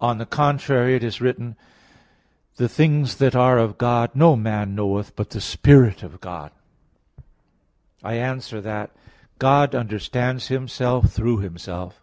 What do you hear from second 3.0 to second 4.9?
that are of God no man